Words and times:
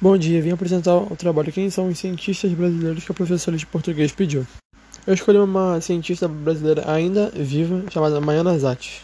Bom 0.00 0.16
dia, 0.16 0.40
vim 0.40 0.52
apresentar 0.52 0.94
o 0.94 1.16
trabalho 1.16 1.50
Quem 1.50 1.68
são 1.70 1.88
os 1.88 1.98
cientistas 1.98 2.52
brasileiros 2.52 3.02
que 3.02 3.10
a 3.10 3.14
professora 3.14 3.56
de 3.56 3.66
português 3.66 4.12
pediu. 4.12 4.46
Eu 5.04 5.12
escolhi 5.12 5.38
uma 5.38 5.80
cientista 5.80 6.28
brasileira 6.28 6.88
ainda 6.88 7.32
viva, 7.34 7.82
chamada 7.90 8.20
Maiana 8.20 8.56
Zatti. 8.56 9.02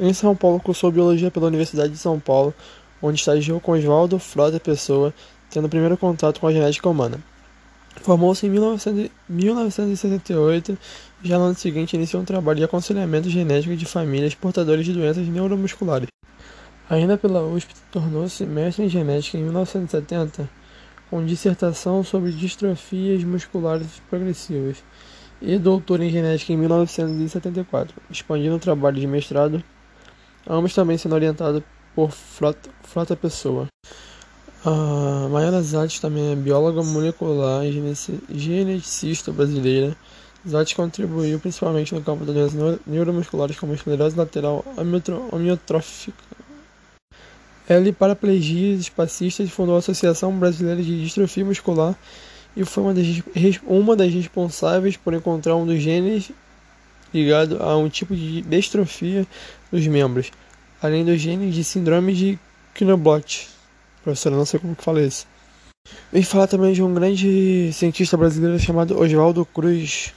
Em 0.00 0.12
São 0.12 0.34
Paulo, 0.34 0.58
cursou 0.58 0.90
Biologia 0.90 1.30
pela 1.30 1.46
Universidade 1.46 1.92
de 1.92 1.98
São 1.98 2.18
Paulo, 2.18 2.52
onde 3.00 3.20
estagiou 3.20 3.60
com 3.60 3.70
Oswaldo 3.70 4.18
Frota 4.18 4.58
Pessoa, 4.58 5.14
tendo 5.48 5.66
o 5.66 5.70
primeiro 5.70 5.96
contato 5.96 6.40
com 6.40 6.48
a 6.48 6.52
genética 6.52 6.88
humana. 6.88 7.20
Formou-se 8.00 8.44
em 8.44 8.50
1968 8.50 10.76
e 11.22 11.28
já 11.28 11.38
no 11.38 11.44
ano 11.44 11.54
seguinte 11.54 11.94
iniciou 11.94 12.20
um 12.20 12.24
trabalho 12.24 12.58
de 12.58 12.64
aconselhamento 12.64 13.30
genético 13.30 13.76
de 13.76 13.86
famílias 13.86 14.34
portadoras 14.34 14.84
de 14.84 14.92
doenças 14.92 15.24
neuromusculares. 15.28 16.08
Ainda 16.92 17.16
pela 17.16 17.42
USP, 17.42 17.74
tornou-se 17.90 18.44
mestre 18.44 18.84
em 18.84 18.88
genética 18.90 19.38
em 19.38 19.44
1970, 19.44 20.46
com 21.08 21.24
dissertação 21.24 22.04
sobre 22.04 22.32
distrofias 22.32 23.24
musculares 23.24 23.86
progressivas, 24.10 24.84
e 25.40 25.58
doutor 25.58 26.02
em 26.02 26.10
genética 26.10 26.52
em 26.52 26.56
1974, 26.58 27.96
expandindo 28.10 28.56
o 28.56 28.58
trabalho 28.58 29.00
de 29.00 29.06
mestrado, 29.06 29.64
ambos 30.46 30.74
também 30.74 30.98
sendo 30.98 31.14
orientados 31.14 31.62
por 31.94 32.10
Frota, 32.10 32.68
Frota 32.82 33.16
Pessoa. 33.16 33.68
A 34.62 35.28
Mayana 35.30 35.62
Zatti 35.62 35.98
também 35.98 36.32
é 36.32 36.36
bióloga 36.36 36.82
molecular 36.82 37.64
e 37.64 37.72
geneticista 38.28 39.32
brasileira. 39.32 39.96
Zatti 40.46 40.76
contribuiu 40.76 41.40
principalmente 41.40 41.94
no 41.94 42.02
campo 42.02 42.26
das 42.26 42.34
doenças 42.52 42.80
neuromusculares 42.86 43.58
como 43.58 43.72
esclerose 43.72 44.14
lateral 44.14 44.62
amiotrófica, 45.32 46.41
L. 47.68 47.92
Paraplegias 47.92 48.80
espacistas 48.80 49.50
fundou 49.50 49.76
a 49.76 49.78
Associação 49.78 50.36
Brasileira 50.36 50.82
de 50.82 51.02
Distrofia 51.02 51.44
Muscular 51.44 51.94
e 52.56 52.64
foi 52.64 52.82
uma 52.82 52.94
das, 52.94 53.06
uma 53.66 53.96
das 53.96 54.12
responsáveis 54.12 54.96
por 54.96 55.14
encontrar 55.14 55.56
um 55.56 55.64
dos 55.64 55.80
genes 55.80 56.30
ligado 57.12 57.62
a 57.62 57.76
um 57.76 57.88
tipo 57.88 58.16
de 58.16 58.42
distrofia 58.42 59.26
dos 59.70 59.86
membros, 59.86 60.30
além 60.82 61.04
dos 61.04 61.20
genes 61.20 61.54
de 61.54 61.62
síndrome 61.62 62.14
de 62.14 62.38
Knoblauch. 62.78 63.48
Professora, 64.02 64.36
não 64.36 64.44
sei 64.44 64.58
como 64.58 64.74
que 64.74 64.82
fala 64.82 65.02
isso. 65.02 65.26
Vem 66.12 66.22
falar 66.22 66.46
também 66.46 66.72
de 66.72 66.82
um 66.82 66.92
grande 66.92 67.72
cientista 67.72 68.16
brasileiro 68.16 68.58
chamado 68.58 68.98
Oswaldo 68.98 69.44
Cruz. 69.44 70.12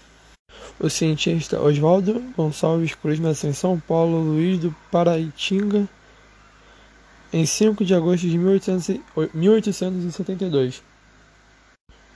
O 0.80 0.89
cientista 0.89 1.61
Oswaldo 1.61 2.21
Gonçalves 2.35 2.95
Cruz 2.95 3.19
nasceu 3.19 3.49
em 3.49 3.53
São 3.53 3.80
Paulo, 3.80 4.19
Luiz 4.19 4.59
do 4.59 4.75
Paraitinga, 4.91 5.87
em 7.36 7.45
5 7.45 7.83
de 7.83 7.94
agosto 7.94 8.28
de 8.30 8.38
1872. 8.38 10.81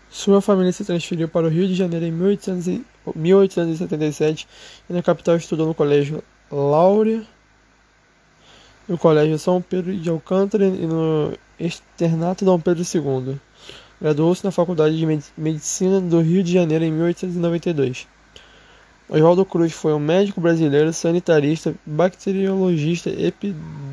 Sua 0.09 0.39
família 0.39 0.72
se 0.72 0.86
transferiu 0.86 1.28
para 1.28 1.45
o 1.45 1.50
Rio 1.50 1.67
de 1.67 1.76
Janeiro 1.76 2.06
em 2.06 2.11
1877 2.11 4.48
e 4.89 4.94
na 4.94 5.03
capital 5.03 5.36
estudou 5.36 5.67
no 5.67 5.76
Colégio 5.76 6.23
Laura, 6.50 7.22
no 8.88 8.98
Colégio 8.98 9.38
São 9.38 9.61
Pedro 9.61 9.94
de 9.94 10.09
Alcântara 10.09 10.66
e 10.66 10.88
no 10.88 11.33
Externato 11.59 12.45
Dom 12.45 12.58
Pedro 12.58 12.81
II. 12.81 13.38
Graduou-se 14.02 14.45
na 14.45 14.52
Faculdade 14.52 14.98
de 14.98 15.06
Medicina 15.38 16.00
do 16.00 16.22
Rio 16.22 16.42
de 16.42 16.54
Janeiro 16.54 16.86
em 16.86 16.94
1892. 16.94 18.08
Oswaldo 19.09 19.44
Cruz 19.44 19.73
foi 19.73 19.92
um 19.92 20.00
médico 20.00 20.39
brasileiro, 20.39 20.94
sanitarista, 20.94 21.76
bacteriologista, 21.86 23.09
epidemiologista. 23.09 23.89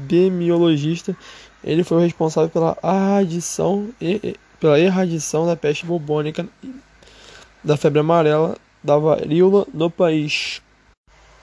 Ele 1.65 1.85
foi 1.85 1.99
o 1.99 2.01
responsável 2.01 2.51
pela 2.51 2.77
erradição, 2.83 3.89
pela 4.61 4.79
erradição 4.79 5.47
da 5.47 5.57
peste 5.57 5.85
bubônica, 5.85 6.47
da 7.63 7.77
febre 7.77 8.01
amarela, 8.01 8.57
da 8.83 8.97
varíola 8.97 9.67
no 9.75 9.91
país. 9.91 10.63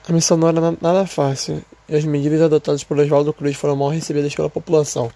A 0.08 0.12
missão 0.12 0.36
não 0.36 0.48
era 0.48 0.60
nada 0.80 1.06
fácil, 1.06 1.64
e 1.88 1.94
as 1.94 2.04
medidas 2.04 2.40
adotadas 2.42 2.84
por 2.84 2.98
Oswaldo 2.98 3.32
Cruz 3.32 3.56
foram 3.56 3.76
mal 3.76 3.88
recebidas 3.88 4.34
pela 4.34 4.50
população. 4.50 5.10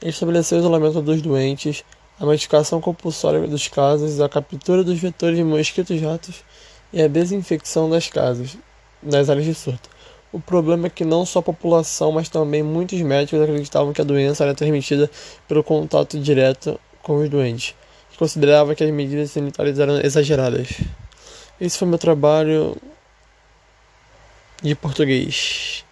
Ele 0.00 0.10
estabeleceu 0.10 0.58
o 0.58 0.60
isolamento 0.60 1.02
dos 1.02 1.20
doentes, 1.20 1.84
a 2.18 2.26
medicação 2.26 2.80
compulsória 2.80 3.46
dos 3.46 3.68
casos, 3.68 4.20
a 4.20 4.28
captura 4.28 4.84
dos 4.84 4.98
vetores 4.98 5.36
de 5.36 5.44
mosquitos 5.44 5.90
e 5.98 6.04
ratos 6.04 6.44
e 6.92 7.00
a 7.02 7.08
desinfecção 7.08 7.88
das 7.88 8.08
casas, 8.08 8.56
das 9.02 9.30
áreas 9.30 9.46
de 9.46 9.54
surto. 9.54 9.88
O 10.32 10.38
problema 10.38 10.86
é 10.86 10.90
que 10.90 11.04
não 11.04 11.26
só 11.26 11.40
a 11.40 11.42
população, 11.42 12.12
mas 12.12 12.28
também 12.28 12.62
muitos 12.62 13.00
médicos 13.00 13.42
acreditavam 13.42 13.92
que 13.92 14.00
a 14.00 14.04
doença 14.04 14.44
era 14.44 14.54
transmitida 14.54 15.10
pelo 15.48 15.64
contato 15.64 16.18
direto 16.20 16.78
com 17.02 17.16
os 17.16 17.28
doentes, 17.28 17.74
e 18.14 18.16
considerava 18.16 18.74
que 18.74 18.84
as 18.84 18.90
medidas 18.90 19.32
sanitárias 19.32 19.78
eram 19.80 19.98
exageradas. 20.00 20.68
Esse 21.60 21.76
foi 21.76 21.88
meu 21.88 21.98
trabalho 21.98 22.76
de 24.62 24.74
português. 24.76 25.84